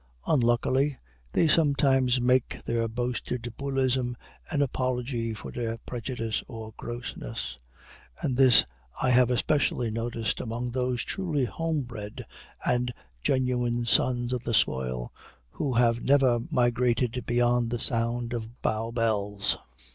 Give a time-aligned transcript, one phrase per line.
[0.25, 0.97] Unluckily,
[1.33, 4.17] they sometimes make their boasted Bull ism
[4.49, 7.59] an apology for their prejudice or grossness;
[8.19, 8.65] and this
[8.99, 12.25] I have especially noticed among those truly homebred
[12.65, 12.91] and
[13.21, 15.13] genuine sons of the soil
[15.51, 19.59] who have never migrated beyond the sound of Bow bells.